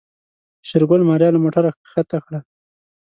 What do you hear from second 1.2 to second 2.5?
له موټره کښته کړه.